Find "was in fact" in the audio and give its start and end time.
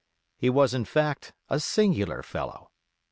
0.49-1.31